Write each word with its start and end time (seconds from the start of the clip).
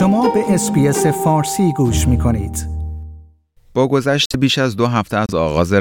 شما 0.00 0.28
به 0.28 0.54
اسپیس 0.54 1.06
فارسی 1.06 1.72
گوش 1.72 2.08
می 2.08 2.18
کنید. 2.18 2.66
با 3.74 3.88
گذشت 3.88 4.36
بیش 4.36 4.58
از 4.58 4.76
دو 4.76 4.86
هفته 4.86 5.16
از 5.16 5.34
آغاز 5.34 5.72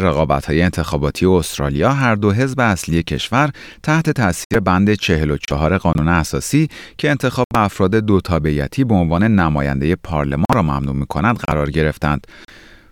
های 0.48 0.62
انتخاباتی 0.62 1.26
استرالیا 1.26 1.89
هر 1.89 2.16
دو 2.16 2.32
حزب 2.32 2.60
اصلی 2.60 3.04
کشور 3.04 3.52
تحت 3.84 4.10
تاثیر 4.10 4.60
بند 4.60 4.94
44 4.94 5.77
قانون 5.77 6.08
اساسی 6.08 6.68
که 6.98 7.09
انتخاب 7.09 7.45
افراد 7.55 7.95
دو 7.95 8.21
تابعیتی 8.21 8.84
به 8.84 8.95
عنوان 8.95 9.23
نماینده 9.23 9.95
پارلمان 9.95 10.45
را 10.54 10.62
ممنوع 10.62 10.95
می 10.95 11.05
کنند 11.05 11.38
قرار 11.38 11.72
گرفتند. 11.72 12.27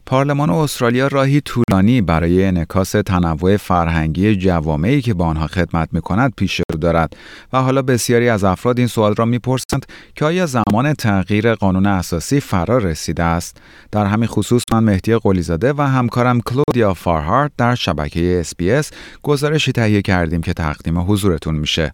پارلمان 0.08 0.50
استرالیا 0.50 1.08
راهی 1.08 1.42
طولانی 1.42 2.02
برای 2.02 2.46
انعکاس 2.46 2.92
تنوع 2.92 3.58
فرهنگی 3.58 4.36
جوامعی 4.36 5.02
که 5.02 5.14
با 5.14 5.26
آنها 5.26 5.48
خدمت 5.48 5.90
می 5.92 6.02
کند 6.02 6.34
پیش 6.38 6.62
رو 6.72 6.80
دارد. 6.80 7.14
و 7.54 7.62
حالا 7.62 7.82
بسیاری 7.82 8.30
از 8.30 8.44
افراد 8.44 8.78
این 8.78 8.88
سوال 8.88 9.16
را 9.16 9.26
می‌پرسند 9.26 9.86
که 10.16 10.26
آیا 10.26 10.46
زمان 10.46 10.94
تغییر 10.94 11.56
قانون 11.56 11.86
اساسی 11.86 12.40
فرا 12.40 12.78
رسیده 12.78 13.24
است؟ 13.24 13.58
در 13.92 14.06
همین 14.06 14.28
خصوص 14.28 14.64
من 14.74 14.84
مهدی 14.84 15.16
قلیزاده 15.16 15.74
و 15.74 15.82
همکارم 15.82 16.42
کلودیا 16.42 16.94
فارهارت 16.94 17.52
در 17.58 17.76
شبکه 17.76 18.38
اسپیس 18.40 18.92
گزارشی 19.24 19.72
تهیه 19.72 20.02
کردیم 20.02 20.42
که 20.42 20.54
تقدیم 20.54 21.00
حضورتون 21.00 21.56
میشه. 21.56 21.94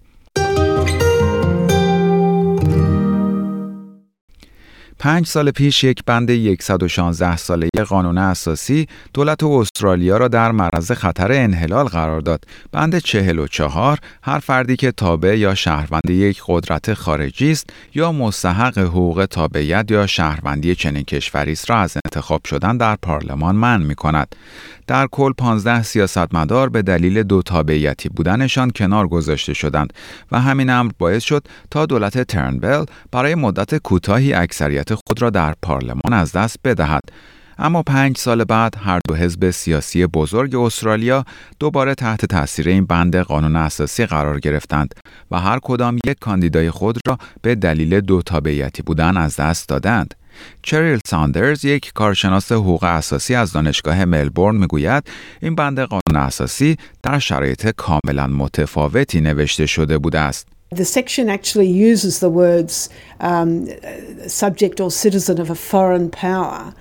پنج 5.04 5.28
سال 5.28 5.52
پیش 5.52 5.84
یک 5.84 6.04
بند 6.06 6.62
116 6.62 7.38
ساله 7.38 7.70
قانون 7.88 8.18
اساسی 8.18 8.88
دولت 9.14 9.44
استرالیا 9.44 10.18
را 10.18 10.28
در 10.28 10.52
معرض 10.52 10.92
خطر 10.92 11.32
انحلال 11.32 11.86
قرار 11.86 12.22
داد. 12.22 12.44
بند 12.72 12.98
44 12.98 14.00
هر 14.24 14.40
فردی 14.40 14.76
که 14.76 14.92
تابع 14.92 15.38
یا 15.38 15.56
شهروند 15.56 16.10
یک 16.10 16.42
قدرت 16.48 16.94
خارجی 16.94 17.52
است 17.52 17.70
یا 17.94 18.12
مستحق 18.12 18.78
حقوق 18.78 19.28
تابعیت 19.30 19.92
یا 19.92 20.08
شهروندی 20.08 20.76
چنین 20.76 21.04
کشوری 21.04 21.52
است 21.52 21.70
را 21.70 21.78
از 21.78 21.98
انتخاب 22.06 22.42
شدن 22.46 22.78
در 22.78 22.96
پارلمان 22.96 23.56
منع 23.56 23.86
می 23.86 23.96
کند. 23.96 24.36
در 24.88 25.08
کل 25.08 25.34
15 25.34 25.84
سیاستمدار 25.84 26.70
به 26.70 26.82
دلیل 26.82 27.24
دو 27.24 27.42
تابعیتی 27.42 28.10
بودنشان 28.10 28.72
کنار 28.76 29.08
گذاشته 29.08 29.54
شدند 29.54 29.94
و 30.32 30.42
همین 30.42 30.70
امر 30.70 30.92
باعث 30.98 31.24
شد 31.24 31.48
تا 31.72 31.86
دولت 31.86 32.22
ترنبل 32.22 32.86
برای 33.12 33.36
مدت 33.36 33.78
کوتاهی 33.78 34.34
اکثریت 34.34 34.93
خود 34.96 35.22
را 35.22 35.30
در 35.30 35.54
پارلمان 35.62 36.14
از 36.14 36.32
دست 36.32 36.58
بدهد. 36.64 37.02
اما 37.58 37.84
پنج 37.84 38.18
سال 38.18 38.44
بعد 38.44 38.76
هر 38.80 39.00
دو 39.08 39.16
حزب 39.16 39.50
سیاسی 39.50 40.06
بزرگ 40.06 40.56
استرالیا 40.56 41.26
دوباره 41.60 41.96
تحت 41.96 42.26
تاثیر 42.26 42.70
این 42.70 42.86
بند 42.86 43.16
قانون 43.16 43.56
اساسی 43.56 44.06
قرار 44.06 44.40
گرفتند 44.40 44.94
و 45.32 45.40
هر 45.40 45.60
کدام 45.60 45.96
یک 46.06 46.20
کاندیدای 46.20 46.72
خود 46.72 46.98
را 47.08 47.18
به 47.42 47.56
دلیل 47.56 48.02
دو 48.02 48.22
تابعیتی 48.22 48.82
بودن 48.82 49.18
از 49.18 49.36
دست 49.36 49.70
دادند. 49.70 50.14
چریل 50.62 51.00
ساندرز 51.06 51.66
یک 51.66 51.92
کارشناس 51.94 52.52
حقوق 52.52 52.84
اساسی 52.84 53.36
از 53.36 53.52
دانشگاه 53.52 54.06
ملبورن 54.06 54.56
می‌گوید 54.56 55.04
این 55.42 55.56
بند 55.56 55.80
قانون 55.80 56.24
اساسی 56.24 56.78
در 57.04 57.20
شرایط 57.20 57.70
کاملا 57.70 58.28
متفاوتی 58.28 59.22
نوشته 59.22 59.66
شده 59.66 59.98
بوده 59.98 60.20
است. 60.20 60.53
The 60.76 60.86
section 60.86 61.30
actually 61.30 61.68
uses 61.68 62.20
the 62.20 62.30
words 62.30 62.90
um, 63.20 63.70
subject 64.28 64.80
or 64.80 64.90
citizen 64.90 65.40
of 65.40 65.50
a 65.50 65.56
foreign 65.56 66.10
power. 66.10 66.74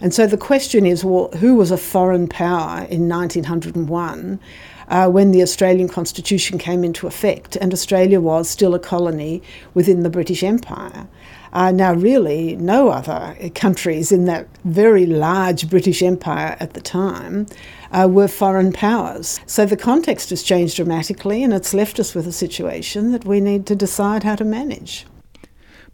And 0.00 0.12
so 0.12 0.26
the 0.26 0.36
question 0.36 0.86
is 0.86 1.04
well, 1.04 1.28
who 1.38 1.54
was 1.54 1.70
a 1.70 1.78
foreign 1.78 2.28
power 2.28 2.86
in 2.90 3.08
1901 3.08 4.40
uh, 4.88 5.08
when 5.08 5.32
the 5.32 5.42
Australian 5.42 5.88
Constitution 5.88 6.58
came 6.58 6.84
into 6.84 7.06
effect 7.06 7.56
and 7.56 7.72
Australia 7.72 8.20
was 8.20 8.48
still 8.48 8.74
a 8.74 8.78
colony 8.78 9.42
within 9.74 10.02
the 10.02 10.10
British 10.10 10.42
Empire? 10.42 11.08
Uh, 11.52 11.72
now, 11.72 11.94
really, 11.94 12.54
no 12.56 12.90
other 12.90 13.34
countries 13.54 14.12
in 14.12 14.26
that 14.26 14.46
very 14.64 15.06
large 15.06 15.70
British 15.70 16.02
Empire 16.02 16.54
at 16.60 16.74
the 16.74 16.80
time 16.82 17.46
uh, 17.92 18.06
were 18.10 18.28
foreign 18.28 18.72
powers. 18.72 19.40
So 19.46 19.64
the 19.64 19.76
context 19.76 20.28
has 20.30 20.42
changed 20.42 20.76
dramatically, 20.76 21.42
and 21.42 21.54
it's 21.54 21.72
left 21.72 21.98
us 21.98 22.14
with 22.14 22.26
a 22.26 22.32
situation 22.32 23.12
that 23.12 23.24
we 23.24 23.40
need 23.40 23.64
to 23.66 23.74
decide 23.74 24.22
how 24.22 24.36
to 24.36 24.44
manage. 24.44 25.06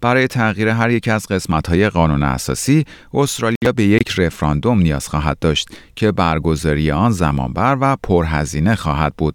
برای 0.03 0.27
تغییر 0.27 0.69
هر 0.69 0.91
یک 0.91 1.09
از 1.09 1.27
قسمت‌های 1.27 1.89
قانون 1.89 2.23
اساسی، 2.23 2.85
استرالیا 3.15 3.73
به 3.77 3.85
یک 3.85 4.15
رفراندوم 4.19 4.79
نیاز 4.79 5.09
خواهد 5.09 5.39
داشت 5.39 5.69
که 5.97 6.13
برگزاری 6.13 6.91
آن 6.91 7.11
زمانبر 7.11 7.77
و 7.81 7.97
پرهزینه 8.03 8.75
خواهد 8.75 9.15
بود. 9.19 9.35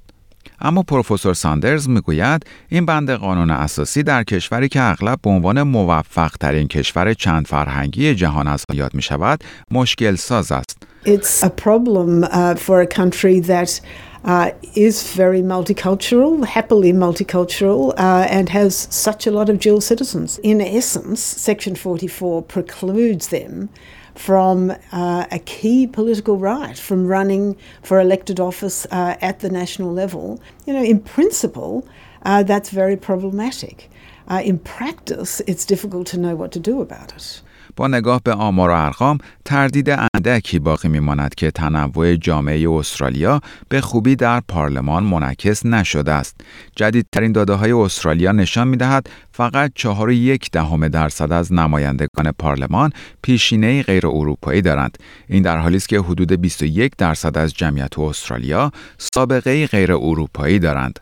اما 0.62 0.84
پروفسور 0.84 1.34
ساندرز 1.34 1.90
می‌گوید 1.90 2.46
این 2.70 2.86
بند 2.86 3.12
قانون 3.12 3.52
اساسی 3.52 4.04
در 4.04 4.24
کشوری 4.24 4.70
که 4.70 4.82
اغلب 4.82 5.20
به 5.24 5.30
عنوان 5.30 5.64
موفق 5.64 6.32
ترین 6.40 6.68
کشور 6.68 7.14
چند 7.14 7.48
فرهنگی 7.48 8.16
جهان 8.16 8.48
از 8.48 8.64
یاد 8.74 8.94
می 8.94 9.02
شود 9.02 9.44
مشکل 9.72 10.16
ساز 10.16 10.52
است. 10.52 10.78
It's 11.06 11.44
a 11.44 11.50
problem 11.50 12.24
uh, 12.24 12.56
for 12.56 12.82
a 12.82 12.88
country 12.88 13.40
that 13.40 13.82
uh, 14.28 14.52
is 14.76 15.14
very 15.14 15.42
multicultural, 15.42 16.46
happily 16.46 16.92
multicultural, 16.92 17.94
uh, 17.98 18.28
and 18.30 18.50
has 18.50 18.76
such 18.76 19.26
a 19.26 19.32
lot 19.32 19.50
of 19.50 19.58
dual 19.58 19.80
citizens. 19.80 20.38
In 20.40 20.60
essence, 20.60 21.22
Section 21.24 21.76
44 21.76 22.44
precludes 22.44 23.30
them 23.30 23.70
from 24.16 24.72
uh, 24.92 25.26
a 25.32 25.40
key 25.40 25.88
political 25.88 26.38
right, 26.38 26.78
from 26.78 27.08
running 27.08 27.56
for 27.82 28.02
elected 28.02 28.40
office 28.40 28.86
uh, 28.92 29.16
at 29.22 29.40
the 29.40 29.50
national 29.50 29.94
level. 29.94 30.42
You 30.66 30.74
know, 30.74 30.84
in 30.84 31.00
principle, 31.00 31.88
uh, 32.24 32.44
that's 32.44 32.70
very 32.70 32.98
problematic. 32.98 33.90
Uh, 34.28 34.42
in 34.44 34.60
practice, 34.60 35.42
it's 35.48 35.64
difficult 35.64 36.06
to 36.08 36.18
know 36.18 36.36
what 36.36 36.52
to 36.52 36.60
do 36.60 36.82
about 36.82 37.16
it. 37.16 37.42
با 37.76 37.88
نگاه 37.88 38.22
به 38.24 38.34
آمار 38.34 38.70
و 38.70 38.74
ارقام 38.74 39.18
تردید 39.46 39.90
اندکی 39.90 40.60
باقی 40.60 40.88
میماند 40.88 41.36
که 41.36 41.52
تنوع 41.52 42.16
جامعه 42.16 42.70
استرالیا 42.70 43.42
به 43.70 43.82
خوبی 43.82 44.16
در 44.16 44.42
پارلمان 44.48 45.04
منعکس 45.04 45.66
نشده 45.66 46.12
است. 46.12 46.42
جدیدترین 46.76 47.32
داده 47.32 47.54
های 47.54 47.72
استرالیا 47.72 48.32
نشان 48.32 48.68
می 48.68 48.78
دهد 48.78 49.10
فقط 49.32 49.72
چهار 49.76 50.12
یک 50.12 50.52
دهم 50.52 50.88
درصد 50.88 51.32
از 51.32 51.54
نمایندگان 51.54 52.32
پارلمان 52.40 52.92
پیشینه 53.22 53.84
غیر 53.84 54.08
اروپایی 54.08 54.62
دارند. 54.62 54.98
این 55.28 55.44
در 55.44 55.58
حالی 55.58 55.78
است 55.78 55.90
که 55.90 56.00
حدود 56.00 56.42
21 56.42 56.92
درصد 56.98 57.38
از 57.38 57.54
جمعیت 57.54 58.00
استرالیا 58.00 58.72
سابقه 58.98 59.68
غیر 59.68 59.94
اروپایی 59.94 60.60
دارند. 60.60 61.00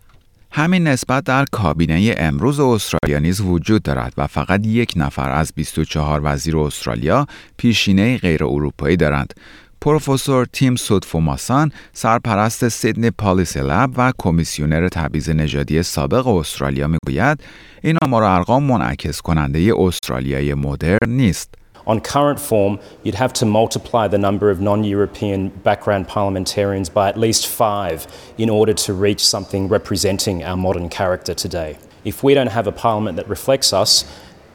همین 0.57 0.87
نسبت 0.87 1.23
در 1.23 1.45
کابینه 1.51 2.15
امروز 2.17 2.59
استرالیا 2.59 3.19
نیز 3.19 3.41
وجود 3.41 3.83
دارد 3.83 4.13
و 4.17 4.27
فقط 4.27 4.65
یک 4.65 4.93
نفر 4.95 5.31
از 5.31 5.53
24 5.55 6.21
وزیر 6.23 6.57
استرالیا 6.57 7.27
پیشینه 7.57 8.17
غیر 8.17 8.43
اروپایی 8.43 8.97
دارند. 8.97 9.33
پروفسور 9.81 10.45
تیم 10.45 10.75
سودفوماسان 10.75 11.71
سرپرست 11.93 12.69
سیدنی 12.69 13.09
پالیسی 13.09 13.59
لب 13.59 13.93
و 13.97 14.11
کمیسیونر 14.17 14.87
تبعیض 14.87 15.29
نژادی 15.29 15.83
سابق 15.83 16.27
استرالیا 16.27 16.87
می‌گوید 16.87 17.43
این 17.81 17.97
آمار 18.01 18.23
ارقام 18.23 18.63
منعکس 18.63 19.21
کننده 19.21 19.73
استرالیای 19.77 20.53
مدرن 20.53 21.09
نیست. 21.09 21.55
On 21.86 22.00
current 22.00 22.38
form, 22.38 22.78
you'd 23.02 23.14
have 23.14 23.32
to 23.34 23.46
multiply 23.46 24.06
the 24.06 24.18
number 24.18 24.50
of 24.50 24.60
non 24.60 24.84
European 24.84 25.48
background 25.48 26.08
parliamentarians 26.08 26.88
by 26.88 27.08
at 27.08 27.18
least 27.18 27.46
five 27.46 28.06
in 28.38 28.50
order 28.50 28.74
to 28.74 28.92
reach 28.92 29.26
something 29.26 29.68
representing 29.68 30.44
our 30.44 30.56
modern 30.56 30.88
character 30.88 31.34
today. 31.34 31.78
If 32.04 32.22
we 32.22 32.34
don't 32.34 32.48
have 32.48 32.66
a 32.66 32.72
parliament 32.72 33.16
that 33.16 33.28
reflects 33.28 33.72
us, 33.72 34.04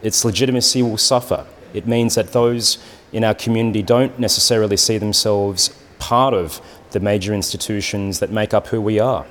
its 0.02 0.24
legitimacy 0.24 0.82
will 0.84 0.98
suffer. 0.98 1.46
It 1.74 1.88
means 1.88 2.16
that 2.16 2.32
those 2.32 2.78
in 3.12 3.24
our 3.24 3.34
community 3.34 3.82
don't 3.82 4.18
necessarily 4.20 4.78
see 4.78 4.98
themselves 4.98 5.70
part 6.00 6.34
of 6.34 6.62
the 6.92 7.00
major 7.00 7.34
institutions 7.34 8.20
that 8.20 8.32
make 8.32 8.54
up 8.54 8.68
who 8.68 8.82
we 8.82 9.00
are. 9.00 9.26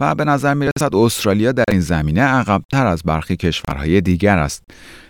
و 0.00 0.14
به 0.14 0.24
نظر 0.24 0.54
می 0.54 0.66
رسد 0.76 0.94
استرالیا 0.94 1.52
در 1.52 1.64
این 1.70 1.80
زمینه 1.80 2.22
عقبتر 2.22 2.86
از 2.86 3.02
برخی 3.04 3.36
کشورهای 3.36 4.00
دیگر 4.00 4.38
است. 4.38 4.62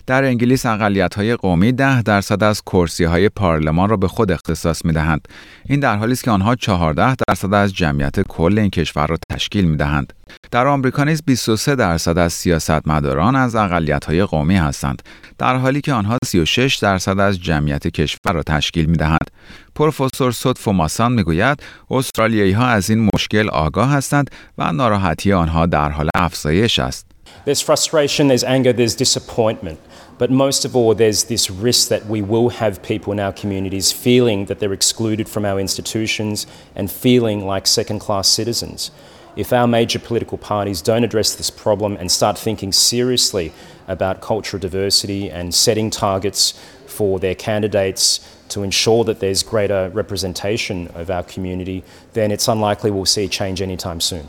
در 0.10 0.24
انگلیس 0.24 0.66
اقلیت 0.66 1.16
های 1.16 1.36
قومی 1.36 1.72
ده 1.72 2.02
درصد 2.02 2.44
از 2.44 2.62
کرسی 2.62 3.04
های 3.04 3.30
پارلمان 3.30 3.90
را 3.90 3.98
به 3.98 4.08
خود 4.08 4.32
اختصاص 4.32 4.86
می 4.86 4.94
دهند. 4.94 5.28
این 5.66 5.80
در 5.80 5.96
حالی 5.98 6.12
است 6.12 6.24
که 6.24 6.32
آنها 6.32 6.56
14 6.56 7.16
درصد 7.28 7.54
از 7.54 7.74
جمعیت 7.74 8.22
کل 8.22 8.60
این 8.60 8.70
کشور 8.70 9.08
را 9.08 9.18
تشکیل 9.32 9.66
می 9.66 9.78
دهند. 9.78 10.14
در 10.52 10.68
آمریکا 10.68 11.04
نیز 11.04 11.24
23 11.26 11.76
درصد 11.76 12.18
از 12.18 12.34
سیاستمداران 12.34 13.36
از 13.36 13.56
اقلیت 13.56 14.06
های 14.06 14.24
قومی 14.24 14.56
هستند 14.56 15.02
در 15.38 15.56
حالی 15.56 15.82
که 15.82 15.94
آنها 15.94 16.18
36 16.26 16.76
درصد 16.76 17.20
از 17.20 17.40
جمعیت 17.40 17.88
کشور 17.88 18.34
را 18.34 18.44
تشکیل 18.44 18.86
می 18.86 18.98
دهند. 18.98 19.32
پروفسور 19.76 20.32
سود 20.32 20.58
ماسان 20.68 21.12
می 21.12 21.24
گوید 21.24 21.64
استرالیایی 21.92 22.52
ها 22.52 22.68
از 22.68 22.90
این 22.90 23.10
مشکل 23.16 23.50
آگاه 23.50 23.92
هستند 23.92 24.30
و 24.58 24.72
ناراحتی 24.72 25.34
آنها 25.34 25.66
در 25.66 25.90
حال 25.90 26.10
افزایش 26.16 26.80
است. 26.80 27.19
There's 27.46 27.62
frustration, 27.62 28.28
there's 28.28 28.44
anger, 28.44 28.74
there's 28.74 28.96
disappointment. 28.96 29.80
But 30.18 30.32
most 30.32 30.66
of 30.66 30.76
all, 30.76 30.94
there's 30.94 31.26
this 31.26 31.50
risk 31.50 31.88
that 31.90 32.06
we 32.06 32.22
will 32.22 32.50
have 32.50 32.84
people 32.84 33.14
in 33.14 33.20
our 33.20 33.32
communities 33.32 33.92
feeling 33.92 34.46
that 34.46 34.60
they're 34.60 34.74
excluded 34.74 35.30
from 35.30 35.46
our 35.46 35.60
institutions 35.60 36.46
and 36.76 36.92
feeling 36.92 37.46
like 37.46 37.66
second 37.66 38.00
class 38.00 38.28
citizens. 38.28 38.92
If 39.36 39.54
our 39.54 39.68
major 39.68 40.00
political 40.00 40.38
parties 40.38 40.82
don't 40.82 41.06
address 41.06 41.36
this 41.36 41.50
problem 41.50 41.96
and 41.96 42.12
start 42.12 42.38
thinking 42.38 42.74
seriously 42.74 43.54
about 43.88 44.20
cultural 44.22 44.60
diversity 44.60 45.30
and 45.30 45.56
setting 45.56 45.90
targets 45.90 46.60
for 46.86 47.20
their 47.20 47.36
candidates 47.36 48.20
to 48.50 48.64
ensure 48.64 49.04
that 49.06 49.20
there's 49.22 49.44
greater 49.44 49.90
representation 49.94 50.88
of 50.90 51.10
our 51.10 51.24
community, 51.24 51.84
then 52.14 52.32
it's 52.32 52.48
unlikely 52.48 52.92
we'll 52.92 53.06
see 53.06 53.28
change 53.28 53.62
anytime 53.62 54.02
soon. 54.02 54.28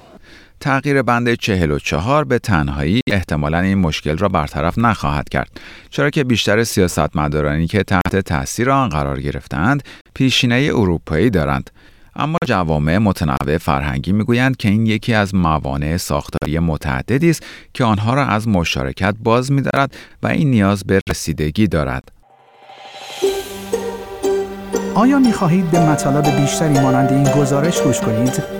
تغییر 0.61 1.03
بند 1.03 1.35
44 1.35 2.25
به 2.25 2.39
تنهایی 2.39 3.01
احتمالا 3.07 3.61
این 3.61 3.79
مشکل 3.79 4.17
را 4.17 4.29
برطرف 4.29 4.79
نخواهد 4.79 5.29
کرد 5.29 5.61
چرا 5.91 6.11
که 6.11 6.25
بیشتر 6.25 6.65
سیاستمدارانی 6.65 7.67
که 7.67 7.83
تحت 7.83 8.17
تاثیر 8.17 8.71
آن 8.71 8.89
قرار 8.89 9.21
گرفتند 9.21 9.83
پیشینه 10.15 10.71
اروپایی 10.75 11.31
دارند 11.31 11.71
اما 12.17 12.39
جوامع 12.47 12.99
متنوع 12.99 13.59
فرهنگی 13.59 14.13
می‌گویند 14.13 14.57
که 14.57 14.69
این 14.69 14.87
یکی 14.87 15.15
از 15.15 15.35
موانع 15.35 15.97
ساختاری 15.97 16.59
متعددی 16.59 17.31
است 17.31 17.43
که 17.75 17.85
آنها 17.85 18.15
را 18.15 18.27
از 18.27 18.49
مشارکت 18.49 19.15
باز 19.23 19.53
می‌دارد 19.53 19.97
و 20.23 20.27
این 20.27 20.51
نیاز 20.51 20.85
به 20.85 21.01
رسیدگی 21.11 21.67
دارد. 21.67 22.13
آیا 24.95 25.19
می 25.19 25.33
خواهید 25.33 25.71
به 25.71 25.81
مطالب 25.81 26.41
بیشتری 26.41 26.81
مانند 26.81 27.13
این 27.13 27.43
گزارش 27.43 27.83
گوش 27.83 28.01
کنید؟ 28.01 28.60